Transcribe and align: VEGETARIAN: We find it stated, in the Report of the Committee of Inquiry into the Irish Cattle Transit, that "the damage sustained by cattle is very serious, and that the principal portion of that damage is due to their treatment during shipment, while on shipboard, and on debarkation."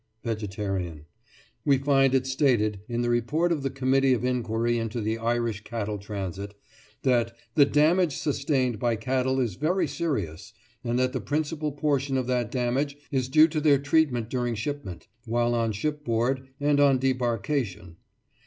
VEGETARIAN: 0.23 1.05
We 1.63 1.77
find 1.77 2.15
it 2.15 2.25
stated, 2.25 2.79
in 2.89 3.03
the 3.03 3.09
Report 3.11 3.51
of 3.51 3.61
the 3.61 3.69
Committee 3.69 4.13
of 4.13 4.25
Inquiry 4.25 4.79
into 4.79 4.99
the 4.99 5.19
Irish 5.19 5.63
Cattle 5.63 5.99
Transit, 5.99 6.55
that 7.03 7.35
"the 7.53 7.65
damage 7.67 8.17
sustained 8.17 8.79
by 8.79 8.95
cattle 8.95 9.39
is 9.39 9.53
very 9.57 9.87
serious, 9.87 10.53
and 10.83 10.97
that 10.97 11.13
the 11.13 11.21
principal 11.21 11.71
portion 11.71 12.17
of 12.17 12.25
that 12.25 12.49
damage 12.49 12.97
is 13.11 13.29
due 13.29 13.47
to 13.49 13.61
their 13.61 13.77
treatment 13.77 14.27
during 14.27 14.55
shipment, 14.55 15.07
while 15.25 15.53
on 15.53 15.71
shipboard, 15.71 16.47
and 16.59 16.79
on 16.79 16.97
debarkation." 16.97 17.97